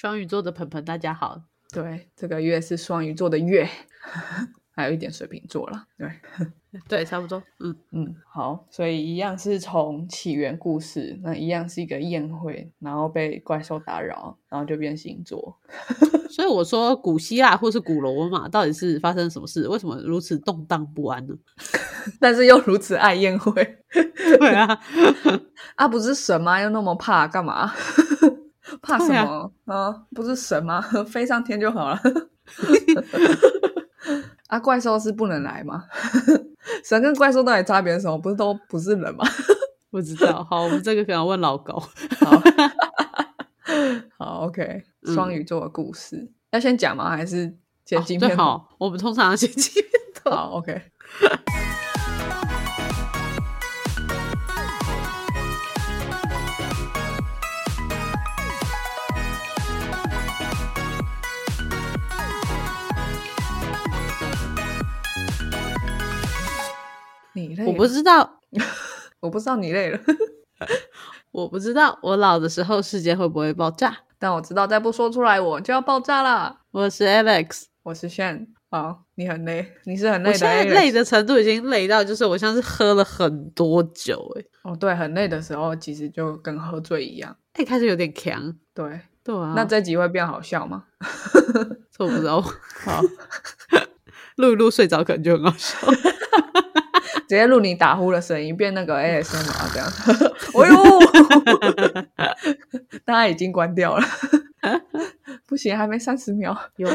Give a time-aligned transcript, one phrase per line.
[0.00, 1.42] 双鱼座的盆盆，大家好。
[1.72, 3.68] 对，这个月是双鱼座的月，
[4.70, 5.86] 还有一点水瓶座了。
[5.98, 6.08] 对，
[6.86, 7.42] 对，差不多。
[7.58, 15.58] 嗯嗯，好，所以一样是从起源故事，那一样是一个宴会，然后被怪兽打扰，然后就变星座。
[16.30, 19.66] 所以我说，古希腊或是古罗马到底是发生什么事？
[19.66, 21.34] 为什么如此动荡不安呢？
[22.20, 23.52] 但是又如此爱宴会。
[23.92, 24.78] 对啊，
[25.74, 26.60] 啊，不是神吗？
[26.60, 27.72] 又那么怕干嘛？
[28.82, 30.02] 怕什么啊？
[30.14, 30.80] 不是神吗？
[31.06, 31.98] 飞上天就好了。
[34.48, 35.84] 啊，怪兽是不能来吗？
[36.84, 38.16] 神跟怪兽到底差别是什么？
[38.18, 39.24] 不是都不是人吗？
[39.90, 40.44] 不知道。
[40.44, 41.74] 好，我们这个可能问老高。
[42.20, 42.42] 好，
[44.18, 44.84] 好，OK。
[45.04, 47.10] 双鱼座的故事要先讲吗？
[47.10, 48.36] 还是剪镜片？
[48.36, 50.34] 好，我们通常剪镜片。
[50.34, 50.82] 好，OK。
[67.66, 68.40] 我不知道，
[69.20, 69.98] 我不知道你累了。
[71.30, 76.60] 我不知道我老的时候世界会不会爆炸，但我知道再不说出来我就要爆炸了。
[76.70, 78.46] 我是 Alex，我是 Shan。
[78.70, 80.64] 好，你很累，你是很累的。
[80.64, 84.44] 累的程度已经累到，就是我像是喝了很多酒哎。
[84.62, 87.34] 哦，对，很累的时候其实就跟喝醉一样。
[87.58, 89.54] 一开始有点强，对对啊。
[89.56, 90.84] 那这集会变好笑吗？
[91.96, 92.40] 这我不知道。
[92.40, 93.00] 好，
[94.36, 95.78] 录一录睡着可能就很好笑。
[97.28, 99.86] 直接录你打呼的声音，变那个 ASMR 这样。
[100.56, 100.74] 哎呦，
[103.04, 104.04] 大家已经关掉了，
[105.46, 106.56] 不行，还没三十秒。
[106.76, 106.88] 有，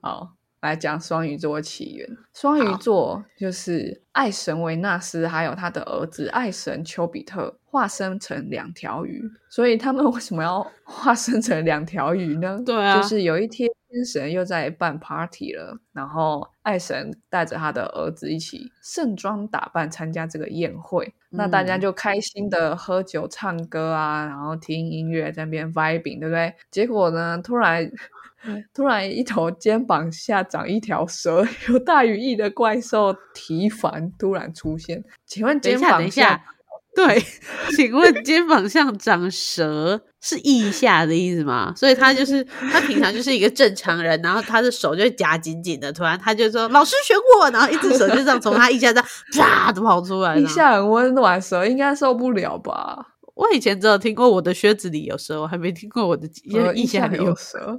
[0.00, 0.30] 好，
[0.62, 2.08] 来讲双鱼座起源。
[2.32, 9.22] 双鱼座就是爱神维纳斯，还有他的儿子爱神丘比特化身成两条鱼。
[9.50, 12.58] 所以他们 为什么要化身成两条鱼呢？
[12.64, 13.68] 对啊，就是有一天。
[13.88, 26.52] 天神又在办 party 了，然后爱神带着他的儿子一起盛装打扮参加这个宴会，那大家就开心的喝酒唱歌啊，然后听音乐在那边 vibing，对不对？
[26.68, 27.88] 结果呢，突然
[28.74, 36.44] 突然一头肩膀下长一条蛇，有大羽翼的怪兽提凡突然出现，请问肩膀下？
[36.96, 37.22] 对，
[37.76, 41.72] 请问肩膀上长蛇是腋下的意思吗？
[41.76, 42.42] 所以他就是
[42.72, 50.38] 他平常就是一个正常人，然后他的手就夹紧紧的，突然他就说：“老师选我！”然后一只手就这样从他腋下这样啪的跑出来。
[50.38, 53.06] 腋下很温暖，蛇应该受不了吧？
[53.34, 56.26] 我以前只有听过我的靴子里有蛇，我还没听过我的
[56.72, 57.78] 腋下里有蛇。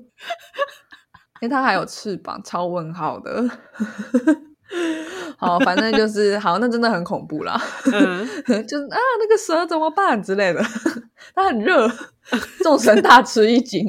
[1.41, 3.49] 因为它还有翅膀，超问号的。
[5.39, 7.61] 好，反正就是好，那真的很恐怖啦。
[7.85, 10.61] 就是啊，那个蛇怎么办之类的？
[11.35, 11.87] 它很热，
[12.63, 13.87] 众神大吃一惊，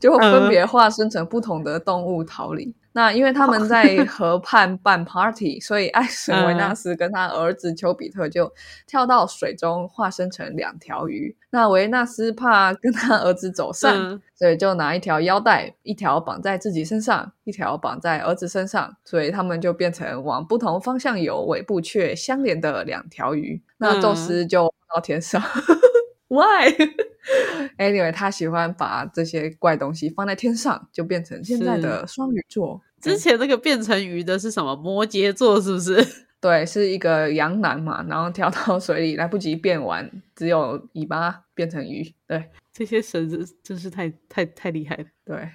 [0.00, 2.74] 就分别化身成不同的动物逃离。
[2.96, 8.50] 那因为他们在河畔办 party， 所以艾神维纳斯跟他儿子丘比特就
[8.86, 11.36] 跳到水中，化身成两条鱼。
[11.50, 13.94] 那维纳斯怕跟他儿子走散，
[14.34, 23.60] 所以就拿一条腰带，一条绑在自己身上，一条绑在儿子身上，所以他们就变成往不同方向游，尾部却相连的两条鱼。
[23.76, 25.42] 那宙斯就到天上。
[26.28, 32.80] Why？Anyway， 他喜欢把这些怪东西放在天上，就变成现在的双鱼座。
[33.00, 34.74] 之前那个变成鱼的是什么？
[34.76, 36.04] 摩羯座是不是？
[36.40, 42.14] 对，是一个羊男嘛，然后跳到水里来不及变完，只有尾巴变成鱼。
[42.26, 45.04] 对，这些神真真是太太太厉害了。
[45.24, 45.48] 对，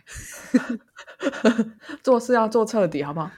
[2.03, 3.31] 做事要做彻底，好不好？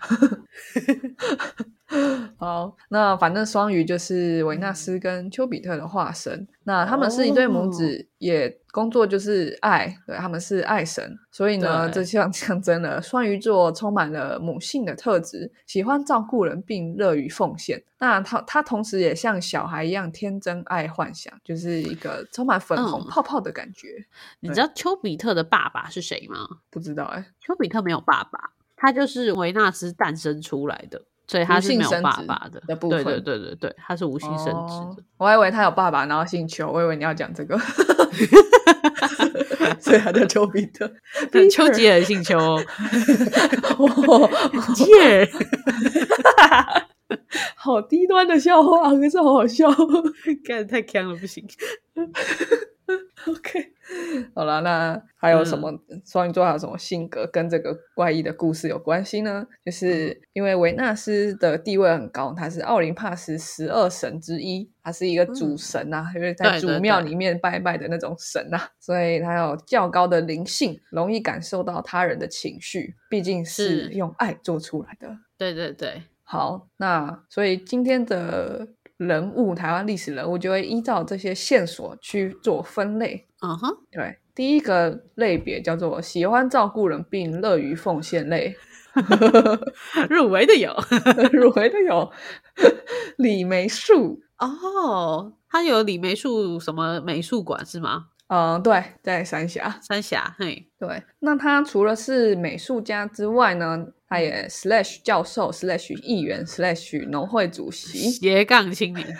[2.37, 17.81] 好，那反正双鱼就是维纳斯跟丘比特的化身，那他们是一对母子，也工作就是爱，对，他们是爱神，所以呢，这像象征了双鱼座充满了母性的特质，喜欢照顾人并乐于奉献。
[17.99, 23.87] 那他他同时也像小孩一样天真爱幻想，就是一个充满粉红泡泡的感觉。
[24.39, 26.37] 你知道丘比特的爸爸是谁吗？
[26.69, 31.01] 不知道哎，丘比特没有爸爸，他就是维纳斯诞生出来的。
[31.27, 35.03] 所以他是没有爸爸的，的部分，对对对对对，他是无性生殖的。
[35.17, 37.57] 我还以为他有爸爸，然后姓邱，我以为你要讲这个，
[39.79, 40.91] 所以他叫丘比特。
[41.49, 42.59] 丘吉尔姓丘，
[44.99, 45.29] 耶
[47.55, 49.69] 好低端的笑话，可是好好笑，
[50.45, 51.45] 干太强了，不行。
[53.27, 53.72] OK，
[54.35, 55.71] 好了，那还有什么
[56.05, 59.45] 双鱼座还有什么性格跟这个怪异的故事有关系呢？
[59.65, 75.17] 就是因为维纳斯的地位很高，他是奥林帕斯十二神之一，他是一个主神呐，因为在主庙里面拜拜的那种神呐，所以他有较高的灵性，容易感受到他人的情绪，毕竟是用爱做出来的。
[75.37, 78.67] 对对对，好，那所以今天的。
[78.97, 83.25] 人物，台湾历史人物就会依照这些线索去做分类。
[83.41, 88.55] 嗯哼，对，第一个类别叫做喜欢照顾人并乐于奉献类，
[90.09, 90.73] 入围的有，
[91.33, 92.11] 入围的有
[93.17, 98.05] 李梅树哦，他有李梅树什么美术馆是吗？
[98.27, 101.03] 嗯，对，在三峡，三峡，嘿，对。
[101.19, 109.17] 那他除了是美术家之外呢，他也 slash 教授 slash 议员 slash 农会主席，斜杠青年，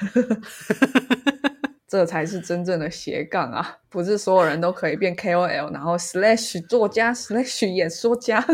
[1.90, 3.78] 这才是真正的斜杠啊！
[3.90, 8.40] 不是所有人都可以变 KOL，然后 slash 作家 slash 演说家。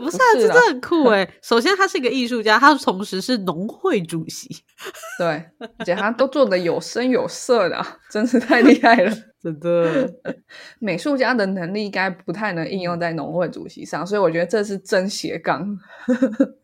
[0.00, 1.32] 不是啊，这真的很酷哎！
[1.40, 4.48] 首先，他是一个艺术家，他同时是农会主席，
[5.18, 5.44] 对，
[5.78, 9.10] 而且他都做的有声有色的，真是太厉害了，
[9.42, 10.12] 真的。
[10.80, 15.66] 美术家的能力应该不太能应用在农会主席上，所以我觉得这是真斜杠。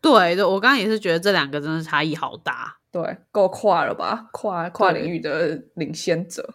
[0.01, 4.27] 对的，我刚刚也是觉得这两个真的差异好大，对，够跨了吧？
[4.31, 6.47] 跨跨领域的领先者。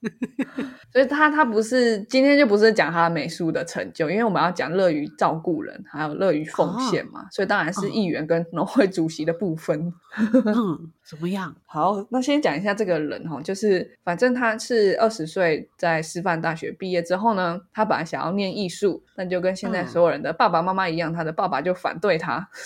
[0.92, 9.92] 所以他他不是今天就不是讲他美术的成就，因为我们要讲乐于照顾人，还有乐于奉献嘛，所以当然是议员跟农会主席的部分。
[10.46, 11.54] 嗯，怎么样？
[11.66, 22.48] 好，那先讲一下这个人哈，就是反正他是二十岁在师范大学毕业之后呢，他本来想要念艺术，但就跟现在所有人的爸爸妈妈一样，他的爸爸就反对他。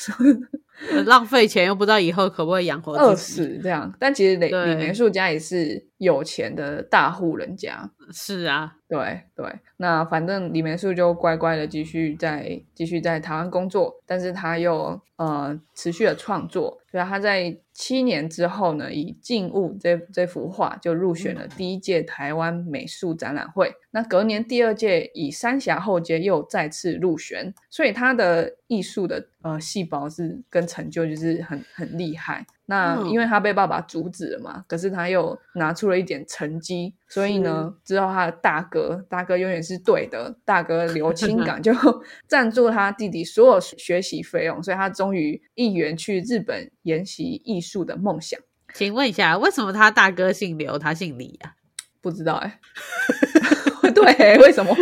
[1.06, 7.90] 浪费钱又不知道以后可不可以养活饿死这样，但其实李李梅树家也是有钱的大户人家。
[8.12, 17.56] 是啊，对对，那反正李梅树就乖乖的继续在继续在台湾工作，但是他又呃持续的创作，所以他在。
[17.74, 23.72] 七年之后呢，以《静物》这这幅画就入选了第一届台湾美术展览会。
[23.92, 32.44] 那隔年第二届以《三峡后街》又再次入选，所以他的艺术的呃细胞是跟成就就是很很厉害。
[32.72, 41.70] 那因为他被爸爸阻止了嘛，可是他又拿出了一点成绩，所以呢，知道他的大哥，大哥永远是对的，大哥刘清 港就
[42.26, 48.40] 赞助他弟弟所有学习费用，所以他终于一圆去日本研习艺术的梦想。
[48.72, 51.52] 请问一下，为什么他大哥姓刘，他姓李啊？
[52.00, 52.58] 不知道哎，
[53.94, 54.74] 对，为什么？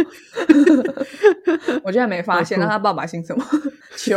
[1.82, 3.44] 我居然没发现，那他爸爸姓什么？
[3.96, 4.16] 邱。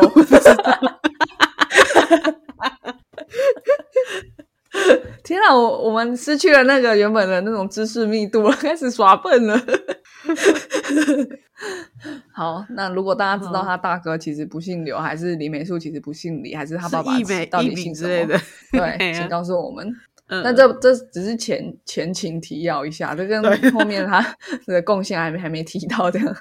[5.23, 9.57] 天啊，我我们失去了那个原本的那种知识密度了，开始耍笨了。
[12.33, 17.11] 好，那如果大家知道他大哥其实不姓刘，还是李美树其实不姓李，还是他爸爸
[17.49, 18.37] 到底姓什么？
[18.71, 19.95] 对， 请告诉我们。
[20.27, 23.41] 那这这只是前前情提要一下，这跟
[23.71, 24.25] 后面他
[24.65, 26.35] 的贡献还没还没提到这样。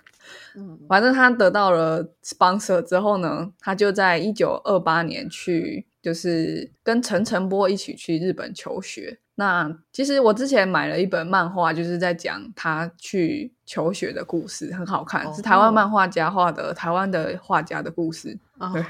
[0.56, 5.86] 嗯，反正他得到了 sponsor 之后呢，他就在一九二八年去。
[6.02, 9.18] 就是跟陈晨波一起去日本求学。
[9.36, 18.38] 那其实我之前买了一本漫画，就是在讲他去求学的故事，很好看，是台湾漫画家画的，台湾的画家的故事。
[18.74, 18.84] 对，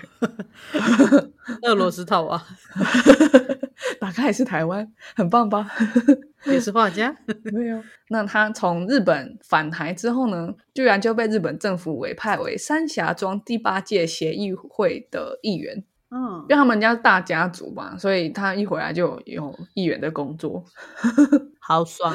[1.62, 2.44] 俄罗斯套娃，
[4.00, 5.70] 打开也是台湾，很棒吧？
[6.44, 7.16] 也是画家，
[7.52, 7.80] 没有。
[8.08, 15.84] 那他从日本返台之后呢，居然就被日本政府委派为三峡庄第八届协议会的议员。
[16.14, 20.62] 嗯，因为他们家是大家族嘛，所以他一回来就有议员的工作，
[21.58, 22.14] 好爽，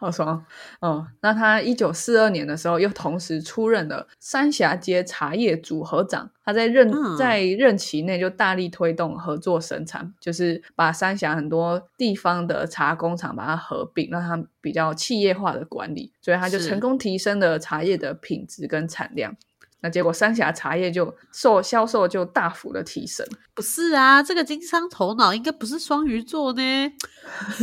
[0.00, 0.42] 好爽。
[0.80, 6.30] 嗯，那他一九四二年的时候，又同时出任了三峡街茶叶组合长。
[6.42, 19.36] 他在任在任期内就大力推动合作生产，就是把三峡很多地方的茶工厂把它合并，让它比较企业化的管理，所以他就成功提升了茶叶的品质跟产量。
[19.84, 24.22] 那结果三峡茶叶就售销售就大幅的提升，不是啊？
[24.22, 26.90] 这个经商头脑应该不是双鱼座呢，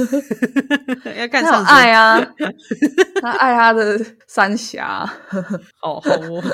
[1.17, 1.65] 要干什么？
[1.65, 2.21] 爱啊，
[3.23, 5.03] 他爱他的三峡，
[5.81, 6.41] 好好哦。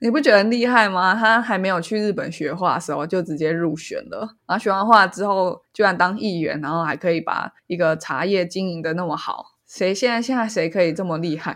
[0.00, 1.14] 你不觉得很厉害吗？
[1.14, 9.57] 他还没有去日本学画的时候就直接入选了，然后学完画之后居然当议员，然后还可以把一个茶叶经营的那么好。
[9.68, 11.54] 谁现在现在谁可以这么厉害？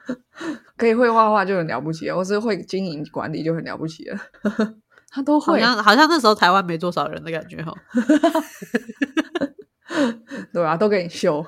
[0.76, 4.18] 可以会画画就很了不起，或是会经营管理就很了不起了。
[5.10, 7.72] 他都会，好像好像那时候台湾没多少人的感觉哈。
[10.52, 10.76] 对啊？
[10.76, 11.44] 都给你修。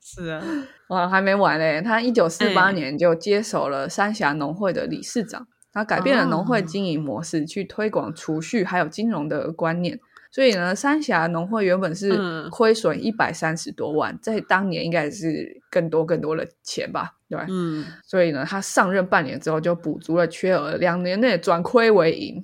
[0.00, 0.40] 是啊，
[0.88, 1.82] 哇，还没完嘞！
[1.82, 9.98] 他一九四八年就接手了三峡农会的理事长，他改变了农会经营模式，去推广储蓄还有金融的观念。
[10.32, 17.44] 所以呢，三峡农会原本是亏损一百三十多万，在当年应该是更多更多的钱吧，对吧？
[17.50, 22.42] 嗯，所以呢，他上任半年之后就补足了缺额，两年内转亏为盈。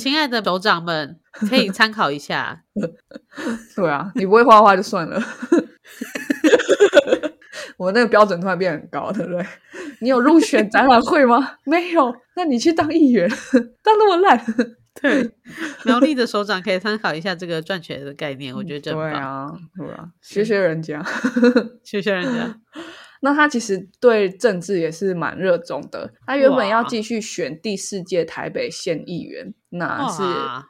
[0.00, 2.62] 亲爱的首长们，可以参考一下。
[3.76, 5.22] 对啊，你不会画画就算了。
[7.76, 9.44] 我那个标准突然变很高，对不对？
[10.00, 11.56] 你有入选展览会吗？
[11.64, 13.28] 没有，那你去当议员，
[13.82, 14.42] 当那么烂。
[15.00, 15.30] 对，
[15.84, 19.10] 苗栗的首长可以参考一下这个赚钱的概念，我觉得真棒。
[19.10, 21.02] 对啊，对啊，学学人家，
[21.82, 22.60] 学学人家。
[23.24, 26.12] 那他其实对政治也是蛮热衷的。
[26.26, 30.22] 他原本要继续选第四届台北县议员，那是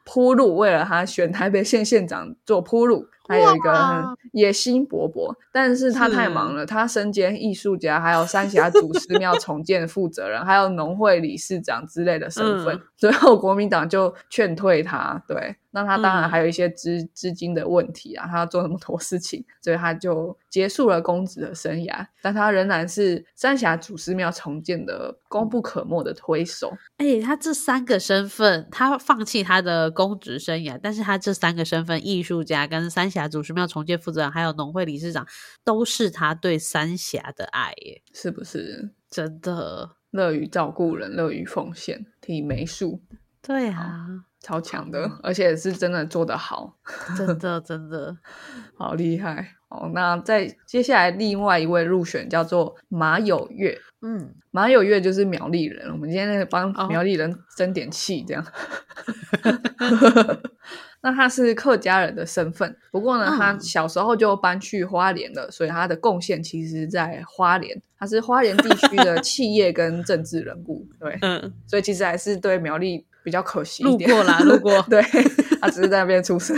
[0.04, 3.06] 铺路，为了他选台北县县长做铺路。
[3.32, 15.22] 还有一个野心勃勃，但是他太忙了，他身兼艺术家，还有三峡祖师庙重建负责人，还有农会理事长之类的身份，最后国民党就劝退他。
[15.26, 15.56] 对。
[15.74, 22.06] 那他当然还有一些资资金的问题啊，他要做那么多事情，所以他就结束了公职的生涯。
[22.20, 26.70] 但他仍然是三峡祖师庙重建的功不可没的推手。
[26.98, 35.26] 哎，他这三个身份，他放弃他的公职生涯，但是他这三个身份——艺术家、跟三峡祖师庙重建负责人，还有农会理事长，
[35.64, 38.90] 都是他对三峡的爱，耶，是不是？
[39.10, 43.02] 真的乐于照顾人，乐于奉献，体没数。
[43.40, 44.24] 对啊。
[44.42, 46.76] 超强的，而且是真的做得好，
[47.16, 48.16] 真的真的
[48.76, 49.88] 好厉害哦。
[49.94, 58.44] 那在接下来另外一位入选叫做马有月，嗯，马有月就是苗栗人，我们今天帮苗栗人争点气，这样。
[61.02, 73.04] 那他是客家人的身份，不过呢，他小时候就搬去花莲了，所以他的贡献其实在花莲，他是花莲地区的企业跟政治人物，对，嗯，所以其实还是对苗栗。
[73.24, 74.82] 比较可惜一点，路过啦，路过。
[74.90, 75.00] 对，
[75.60, 76.56] 他只是在那边出生。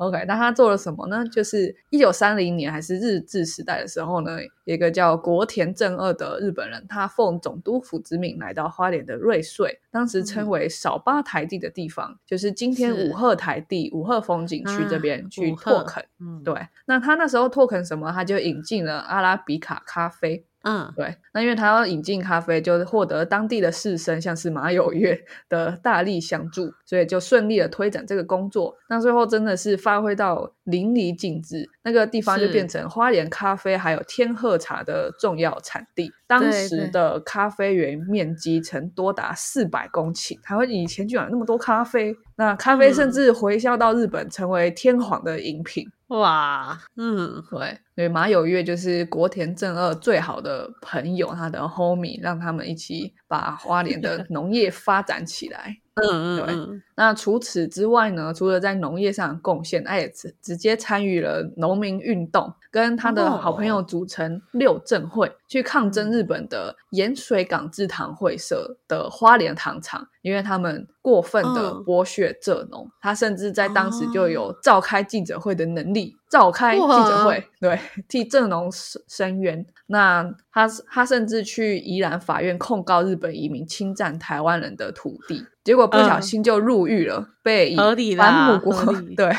[0.00, 1.22] OK，那他做了什么呢？
[1.26, 16.02] 就是一九三零年还是日治时代的时候呢，一个叫国田正二的日本人，他奉总督府之命来到花莲的瑞穗，当时称为少八台地的地方，就是今天五鹤台地、五鹤风景区这边去拓垦。
[16.18, 16.54] 嗯，对。
[16.86, 18.10] 那他那时候拓垦什么？
[18.10, 20.46] 他就引进了阿拉比卡咖啡。
[20.62, 28.76] 嗯，对，那因为他要引进咖啡，就获得当地的士绅，像是马有月的大力相助，所以就顺利的推展这个工作。
[28.88, 36.12] 那最后真的是发挥到淋漓尽致，那个地方就变成花莲咖啡还有天鹤茶的重要产地。
[36.26, 45.90] 当时的咖啡园面积曾多达四百公顷，台湾以前居然有那么多咖啡，那咖啡甚至回销到日本，成为天皇的饮品。
[46.08, 55.76] 哇，嗯，对，所以马有月就是国田正二最好的朋友，他的 homie，让他们一起把花莲的 农业发展起来。
[55.96, 56.80] 嗯嗯，对。
[56.96, 58.32] 那除此之外呢？
[58.32, 72.90] 除了在农业上贡献，他也直直接参与了农民运动，跟他的好朋友组成六镇会，去抗争日本的盐水港制糖会社的花莲糖厂，因为他们过分的剥削蔗农。
[73.02, 78.70] 他甚至在当时就有召开记者会的能力，召开记者会，对， 替蔗农
[79.08, 79.66] 申冤。
[79.88, 80.22] 那
[80.52, 85.44] 他他甚至去宜兰法院控告日本移民侵占台湾人的土地。
[85.64, 88.72] 结果不小心就入狱了，被以反母国
[89.16, 89.30] 对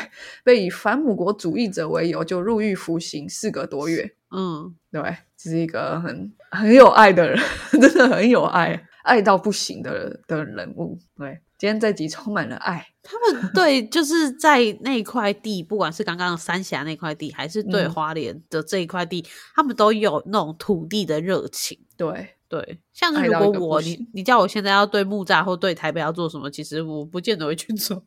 [0.44, 4.08] 被以反母国主义者为由就入狱服刑四个多月。
[4.30, 5.02] 嗯，对，
[5.36, 7.38] 这是一个很很有爱的人，
[7.72, 10.98] 真的很有爱，爱到不行的的人物。
[11.16, 12.86] 对，今天这集充满了爱。
[13.02, 21.78] 他们对就是在那块地，不管是刚刚三峡那块地，还是对花莲的这一块地，他们都有那种土地的热情。
[21.96, 22.36] 对。
[22.52, 28.04] 对，像是如果我你你叫我现在要对木栅或对台北要做什么，其实我不见得会去做。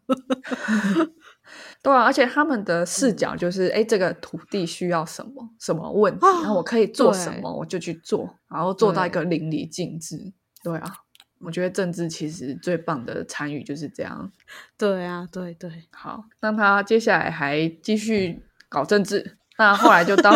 [1.82, 10.32] 对啊，而且他们的视角就是，哎，这个土地需要什么什么问题，然后我可以做什么，我就去做，然后做到一个淋漓尽致。
[10.65, 10.95] 对啊，
[11.38, 14.31] 我觉得政治其实最棒的参与就是这样。
[14.75, 15.84] 对啊，对对。
[15.91, 20.36] 好，那他接下来还继续搞政治，那后来就到。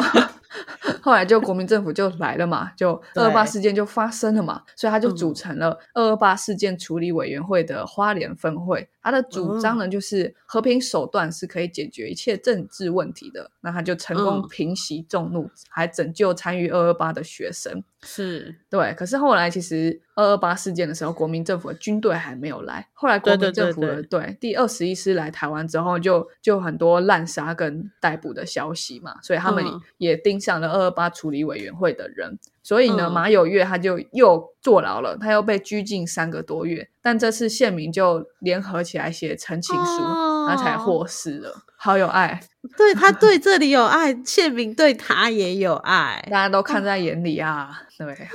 [1.01, 8.89] 后来就国民政府就来了嘛，就二二八事件就发生了嘛，所以他就组成了二二八事件处理委员会的花莲分会。
[9.01, 13.50] 他的主张呢，就是和平手段是可以解决一切政治问题的。
[13.62, 17.84] 那他就成功平息众怒，还拯救参与二二八的学生。
[18.01, 22.88] 是对，可是后来其实二二八事件的时候，国民政府的军队还没有来。
[22.94, 29.65] 后来国民政府的对第二十一师来台湾之后，就就很多滥杀跟逮捕的消息嘛，所以他们
[29.98, 32.39] 也盯上了二二八处理委员会的人。
[32.62, 36.88] 所以呢，马有月他就又坐牢了，他又被拘禁三个多月。
[37.01, 40.01] 但这次县民就联合起来写陈情书，
[40.48, 41.63] 他才获释了。
[41.77, 42.39] 好有爱，
[42.77, 47.84] 对他对这里有爱，县民对他也有爱，大家都看在眼里啊。
[47.98, 48.27] 对，哎呀，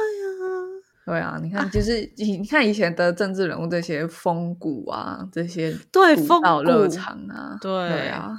[1.06, 8.34] 对啊，你看，就是你看以前的政治人物这些风骨啊，这些对风骨热肠啊，对啊，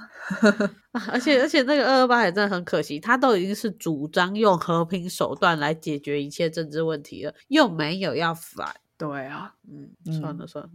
[1.11, 8.67] 而且而且那个二二八也真的很可惜，他都已经是主张用和平手段来解决一切政治问题了，又没有要反。
[8.97, 10.69] 对啊，嗯，算了算了，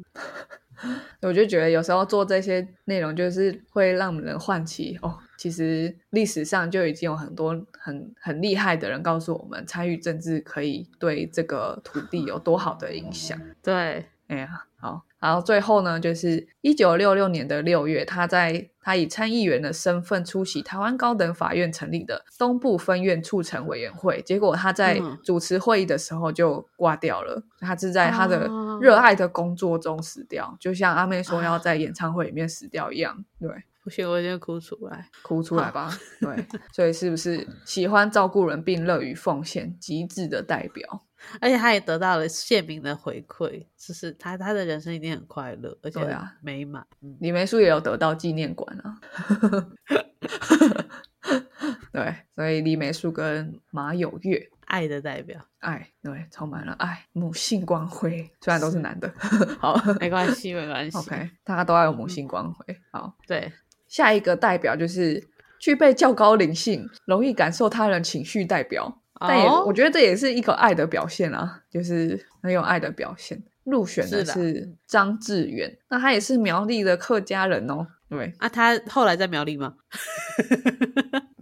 [1.23, 13.41] 我就觉得有时候做这些内容，就是会让人唤起哦，其实历史上就已经有很多很很厉害的人告诉我们，参与政治可以对这个土地有多好的影响。
[13.63, 15.07] 对，哎呀，好。
[15.19, 27.43] 然后最后呢，就是一九六六年的六月，他在他以参议员的身份出席台湾高等法院成立的东部分院促成委员会，结果他在主持会议的时候就挂掉了。
[27.61, 28.47] 他是在他的
[28.81, 33.25] 热爱的工作中死掉，就像阿妹说要在演唱会里面死掉一样。
[33.39, 33.51] 对，
[33.83, 35.91] 不行，我已经哭出来，哭出来吧。
[36.21, 41.07] 对，所以是不是喜欢照顾人并乐于奉献，极致的代表？
[41.39, 46.87] 而且他也得到了县民的回馈，就是他他的人生一定很快乐，而且啊美满。
[47.21, 48.99] 李梅树也有得到纪念馆啊，
[51.93, 59.13] 对，所以李梅树跟马有月爱的代表，爱对充满了爱，母性光辉，虽然都是男的，
[59.61, 62.65] 好没关系没关系，OK，大家都要有母性光辉。
[62.93, 63.53] 好，对，
[63.91, 65.23] 下一个代表就是
[65.59, 69.03] 具备较高灵性，容易感受他人情绪代表。
[69.21, 73.43] 但也，我觉得这也是一个爱的表现啊，就是很有爱的表现。
[73.65, 77.87] 入选的是张志远，那他也是苗栗的客家人哦。
[78.09, 79.75] 对啊，他后来在苗栗吗？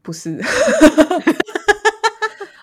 [0.02, 0.37] 不是。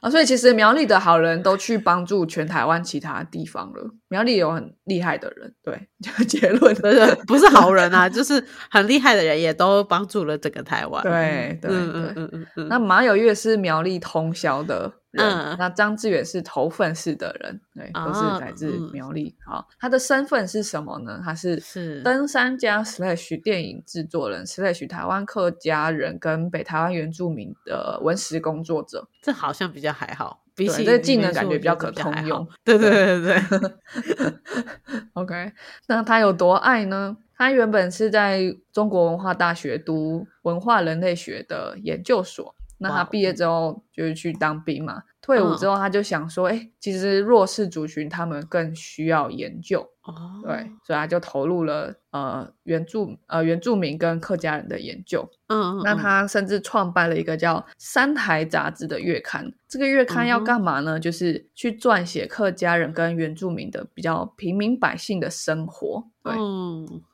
[0.10, 3.90] 所以其实苗栗的好人都去帮助全台湾其他地方了。
[4.08, 5.88] 苗栗有很厉害的人，对，
[6.26, 11.04] 结论不是不是好人啊，就是很厉害的人也都帮助了整个台湾。
[11.04, 14.92] 对对对，嗯嗯那马友月是苗栗通宵的。
[15.18, 19.36] 嗯，那张志远是头份式的人，对，都是来自苗栗。
[19.46, 21.22] 好，他的身份是什么呢？
[21.24, 29.08] 他是是登山家 slash 电影制作人 slash 台湾客家人跟北台湾原住民的文史工作者。
[29.22, 32.48] 这好像比较还好，比起这技能感觉比较可通用。
[32.64, 34.34] 对对对对对。
[35.14, 35.54] OK，
[35.88, 37.18] 那他有多爱呢？
[37.38, 42.56] 他原本是在中国文化大学读文化人类学的研究所。
[42.78, 49.90] 那他毕业之后就是去当兵嘛，退伍之后他就想说，哎，其实弱势族群他们更需要研究。
[50.04, 55.28] 哦，对，所以他就投入了呃原住呃原住民跟客家人的研究。
[55.48, 59.52] 嗯，那他甚至创办了一个叫《三台杂志》的月刊。
[59.68, 61.00] 这个月刊要干嘛呢？
[61.00, 66.06] 就是去撰写客家人跟原住民的比较平民百姓的生活。
[66.22, 66.34] 对，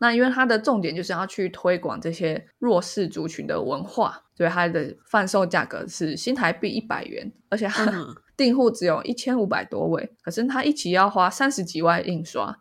[0.02, 7.86] 那因为它的重点就是要去推广这些弱势族群的文化，所以它的贩售价格是新台币一百元，而且它
[8.36, 12.58] 订户只有一千五百多位，可是它一期要花三十几万印刷。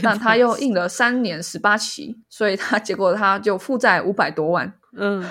[0.00, 4.72] 但他又印了三年十八期，所以他结果他就负债五百多万。
[4.92, 5.28] 嗯，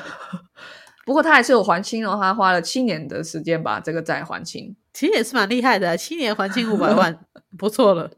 [1.08, 7.18] 不过他还是有还清哦，他花了七年的时间把这个债还清，其实也是蛮厉害的，七年还清五百万，
[7.58, 8.12] 不错了，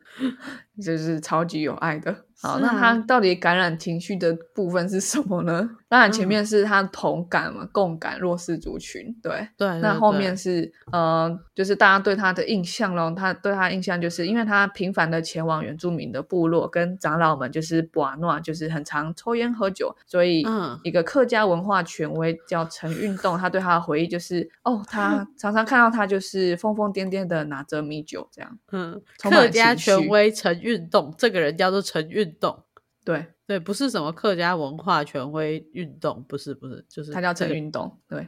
[0.84, 2.25] 就是超级有爱的。
[2.42, 5.70] 好，那他到底感染情绪的部分是什么呢？
[5.88, 9.80] 当然前面是他同感嘛，共感弱势族群，对对。
[9.80, 20.46] 那后面是呃，就是大家对他的印象咯，他对他印象就是因为他频繁的前往原住民的部落，跟长老们就是布瓦诺，就是很常抽烟喝酒，所以
[20.84, 28.60] 一个客家文化权威叫陈运动，他对他的回忆就是哦，他 常常看到他就是疯疯癫癫的拿着米酒这样。
[28.74, 32.25] 嗯，客家权威陈运动这个人叫做陈运。
[32.34, 32.64] 动
[33.04, 37.96] 对对，不是什么客家文化权威运动，不是不是，就是他叫陈运动。
[38.10, 38.28] 对，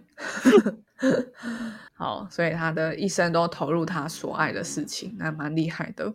[1.97, 6.13] 好，所以他的一生都投入他所爱的事情，那蛮厉害的。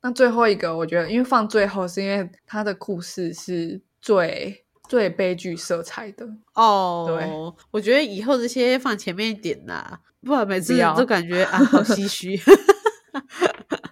[0.00, 7.06] 那最后一个，我觉得因为放最后，是因为他的故事是最最悲剧色彩的哦。
[7.08, 7.28] 对，
[7.72, 12.38] 我觉得以后这些放前面一点啦，不然每次都感觉啊好唏嘘。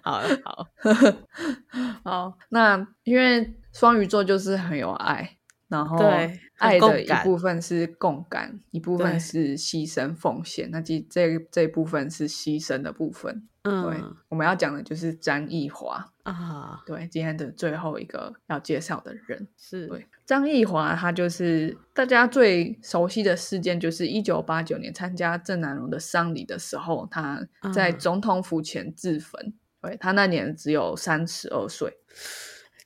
[0.03, 0.67] 好好
[2.03, 5.37] 好，那因为双鱼座就是很有爱，
[5.69, 10.69] 然后对爱的一部分是共感，一部分是牺牲奉献。
[10.69, 13.47] 那这这这部分是牺牲的部分。
[13.63, 16.05] 对，嗯我们要讲的就是张艺华。
[16.23, 19.47] 啊，对，今天的最后一个要介绍的人。
[19.57, 27.41] 是，对，张艺华他就是大家最熟悉的事件，就是一九八九年参加郑南榕的丧礼的时候，他
[27.73, 29.53] 在嗯总统府前自焚。
[29.83, 31.95] 对他那年只有三十二岁。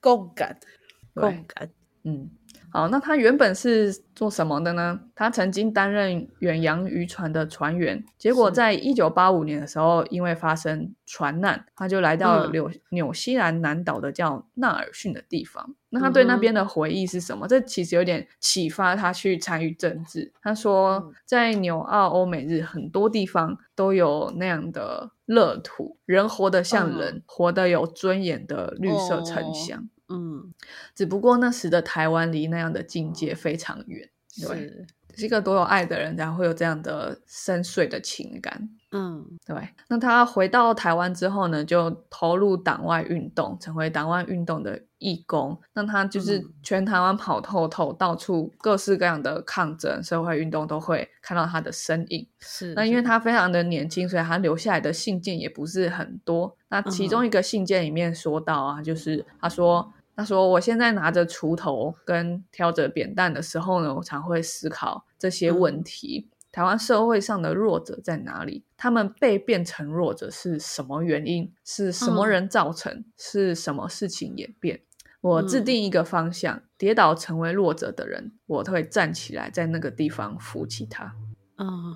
[0.01, 0.59] 共感，
[1.13, 1.71] 共感，
[2.03, 2.29] 嗯，
[2.69, 4.99] 好，那他原本是做什么的呢？
[5.15, 15.75] 他曾经担任远洋渔船的船员，结果在一九八五年的时候，因为发生船难，他就来到嗯纽、纽西兰南岛的叫纳尔逊的地方。
[15.89, 17.47] 那他对那边的回忆是什么？
[17.47, 20.33] 这其实有点启发他去参与政治。
[20.41, 29.89] 他说嗯，在纽澳欧美日很多地方都有那样的乐土，人活得像嗯人，活得有尊严的绿色城哦乡。
[30.09, 30.53] 嗯，
[30.95, 34.09] 只不过那时的台湾离那样的境界非常远，
[34.41, 38.69] 对，是，是一个多有爱的人才会有这样的深邃的情感。
[38.91, 45.59] 嗯对，那他回到台湾之后呢，就投入党外运动，成为党外运动的义工。
[45.73, 52.27] 那他就是嗯全台湾跑透透，到处各式各样的抗争、社会运动都会看到他的身影。
[52.39, 56.55] 是，那因为他非常的年轻，所以他留下来的信件也不是很多。
[56.69, 59.91] 那其中一个信件里面说到啊，就是他说。
[60.19, 66.27] 他说：“我现在拿着锄头跟挑着扁担的时候呢，我常会思考这些问题。
[66.57, 68.63] 台湾社会上的弱者在哪里？
[68.75, 71.53] 他们被变成弱者是什么原因？
[71.63, 73.05] 是什么嗯人造成？
[73.15, 74.81] 是什么事情演变？
[75.21, 81.13] 我制嗯定一个方向，跌倒成为弱者的人，我会站起来，在那个地方扶起他。
[81.57, 81.95] 嗯，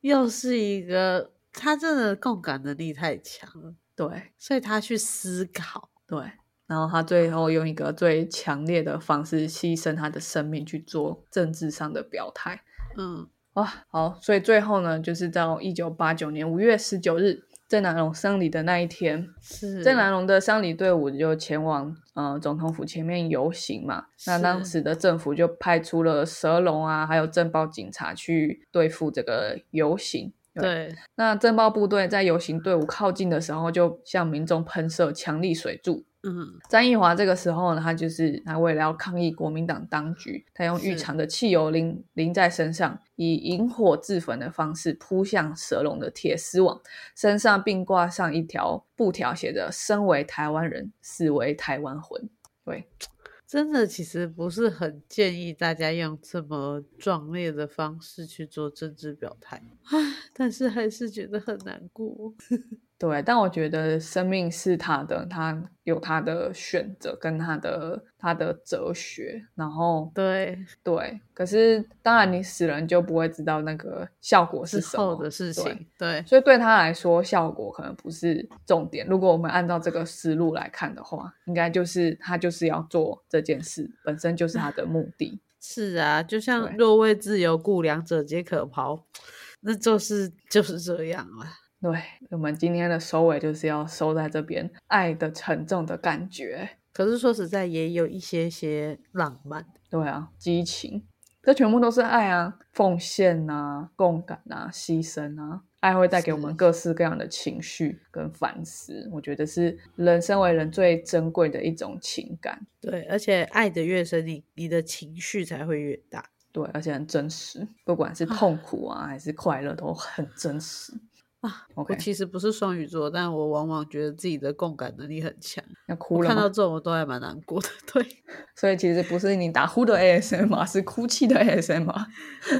[0.00, 6.32] 又是一个，他真的共感能力太强了，对，所以他去思考，对，
[6.66, 12.64] 然后他最后用一个最强烈的方式牺牲他的生命去做政治上的表态。
[12.98, 13.28] 嗯
[13.60, 24.06] 哇，好，所以最后呢，就是到一九八九年五月十九日，郑南榕丧礼的那一天，是郑南榕的丧礼队伍就前往呃总统府前面游行嘛。
[24.26, 30.32] 那当时的政府就派出了蛇龙啊，还有政报警察去对付这个游行。
[30.54, 46.78] 对，那政报部队在游行队伍靠近的时候，就向民众喷射强力水柱，嗯张义华这个时候呢，他就是他为了要抗议国民党当局，他用浴是场的汽油淋淋在身上，以引火自焚的方式扑向蛇龙的铁丝网，
[47.16, 52.28] 身上并挂上一条布条，写着“身为台湾人，死为台湾魂”。
[52.66, 52.86] 对，
[53.48, 59.98] 真的其实不是很建议大家用这么壮烈的方式去做政治表态，唉，
[60.34, 62.34] 但是还是觉得很难过。
[63.00, 79.06] 对，但我觉得生命是他的，他有他的选择跟他的他的哲学，然后对，对，可是当然你死人就不会知道那个效果是什么的事情，对，所以对他来说，效果可能不是重点。
[79.06, 85.40] 如果我们按照这个思路来看的话，应该就是他就是要做这件事，本身就是他的目的。
[85.58, 89.06] 是啊，就像若为自由故，两者皆可抛，
[89.60, 91.46] 那就是就是这样了。
[91.80, 91.98] 对
[92.30, 96.68] 我们今天的收尾就是要收在这边，爱的沉重的感觉。
[96.92, 99.64] 可是说实在，也有一些些浪漫。
[99.88, 101.04] 对啊，激情，
[101.42, 105.62] 这全部都是爱啊，奉献啊，共感啊，牺牲啊。
[105.80, 112.66] 爱会带给我们各式各样的情绪跟反思，我觉得是人身为人最珍贵的一种情感。
[112.82, 116.22] 对，而且爱的越深，你你的情绪才会越大。
[116.52, 120.92] 对，而且很真实，不管是痛苦啊还是快乐，都很真实。
[121.40, 125.64] 啊 我其实不是双鱼座，但我往往觉得自己的共感能力很强。
[125.88, 127.68] 要哭了看到这种我都还蛮难过的。
[127.92, 128.06] 对，
[128.54, 132.06] 所以其实不是你打呼的 ASMR，是哭泣的 ASMR。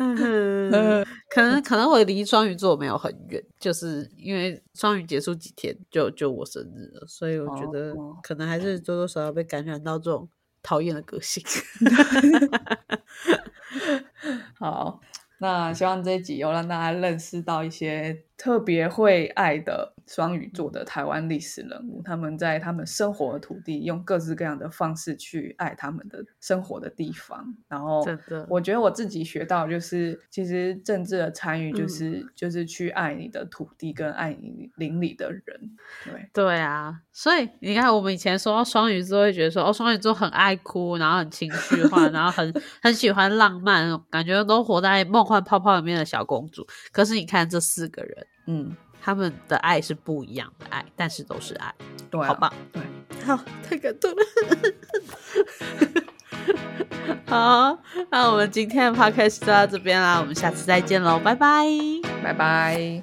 [0.00, 10.28] 嗯可能可能我离双鱼座没有很远，就是因为双鱼结束几天就就我生日了，所以我觉得哦可能还是多多少少被感染到这种
[10.62, 11.42] 讨厌的个性。
[14.58, 15.00] 好，
[15.38, 27.55] 那希望这一集有让大家认识到一些特别会爱的双鱼座的台湾历史人物，他们在他们生活的土地，用各式各样的方式去爱他们的生活的地方。
[27.68, 28.03] 然后
[28.48, 35.44] 我觉得我自己学到就是，其实政治的参与嗯就是、就是去爱你的土地跟爱你邻里的人。
[36.03, 42.50] 对，对啊，所以你看，我们以前说到双鱼座，会觉得说哦，双鱼座很爱哭，然后很情绪化，然后很
[42.81, 46.66] 很喜欢浪漫，感觉都活在梦幻泡泡里面的小公主。
[46.90, 51.74] 可是你看这四个人，嗯，他们的爱是不一样的爱，但是都是爱，
[52.11, 52.53] 对、啊，好棒。
[52.72, 52.83] 对，
[53.24, 54.22] 好，太感动了。
[57.26, 57.79] 好，
[58.11, 61.66] 那我们今天的 podcast 就到这边啦，我们下次再见喽，拜拜，
[62.22, 63.03] 拜拜。